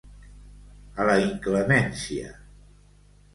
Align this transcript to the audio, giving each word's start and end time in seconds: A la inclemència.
A 1.03 1.05
la 1.09 1.17
inclemència. 1.25 2.33